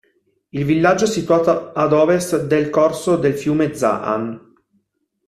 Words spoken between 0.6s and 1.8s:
villaggio è situato